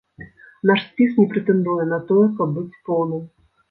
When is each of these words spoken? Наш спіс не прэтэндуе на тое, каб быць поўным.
Наш 0.69 0.85
спіс 0.87 1.13
не 1.21 1.27
прэтэндуе 1.35 1.87
на 1.93 2.03
тое, 2.11 2.27
каб 2.43 2.59
быць 2.61 2.79
поўным. 2.91 3.27